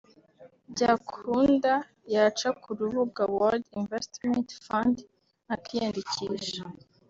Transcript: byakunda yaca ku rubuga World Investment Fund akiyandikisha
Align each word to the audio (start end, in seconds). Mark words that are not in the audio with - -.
byakunda 0.71 1.73
yaca 2.13 2.49
ku 2.61 2.69
rubuga 2.79 3.21
World 3.35 3.63
Investment 3.79 4.47
Fund 4.63 4.95
akiyandikisha 5.55 6.63